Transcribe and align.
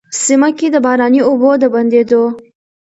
سيمه 0.23 0.49
کي 0.57 0.67
د 0.73 0.77
باراني 0.85 1.21
اوبو 1.27 1.49
د 1.61 1.63
بندېدو، 1.73 2.23